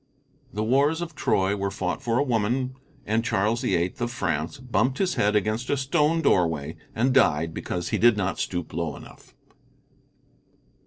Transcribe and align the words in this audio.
The 0.51 0.63
wars 0.63 0.99
of 1.03 1.13
Troy 1.13 1.55
were 1.55 1.69
fought 1.69 2.01
for 2.01 2.17
a 2.17 2.23
woman, 2.23 2.73
and 3.05 3.23
Charles 3.23 3.61
VIII, 3.61 3.93
of 3.99 4.09
France, 4.09 4.57
bumped 4.57 4.97
his 4.97 5.13
head 5.13 5.35
against 5.35 5.69
a 5.69 5.77
stone 5.77 6.23
doorway 6.23 6.75
and 6.95 7.13
died 7.13 7.53
because 7.53 7.89
he 7.89 7.99
did 7.99 8.17
not 8.17 8.39
stoop 8.39 8.73
low 8.73 8.95
enough. 8.95 9.35